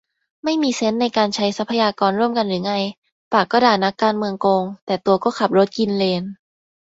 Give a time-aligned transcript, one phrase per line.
[0.43, 2.73] ไม่มีเซนส์ในการใช้ทรัพยากรร่วมกันหรือไง
[3.31, 6.23] ปากก็ด่านักการเมืองโกง แต่ตัวก็ขับรถกินเลน